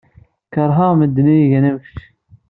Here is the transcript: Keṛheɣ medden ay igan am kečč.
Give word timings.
Keṛheɣ 0.53 0.91
medden 0.99 1.31
ay 1.33 1.41
igan 1.43 1.67
am 1.69 1.77
kečč. 1.83 2.01